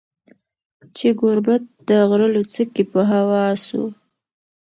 [0.95, 3.81] چي ګوربت د غره له څوکي په هوا سو